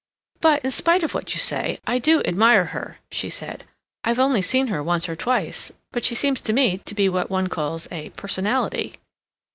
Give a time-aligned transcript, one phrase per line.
[0.39, 3.65] "But, in spite of what you say, I do admire her," she said.
[4.03, 7.29] "I've only seen her once or twice, but she seems to me to be what
[7.29, 8.95] one calls a 'personality.